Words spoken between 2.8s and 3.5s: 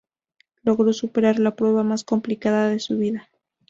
vida.